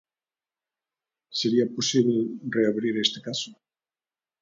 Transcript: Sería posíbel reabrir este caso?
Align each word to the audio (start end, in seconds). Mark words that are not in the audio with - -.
Sería 1.39 1.71
posíbel 1.75 2.19
reabrir 2.55 2.95
este 2.97 3.19
caso? 3.27 3.51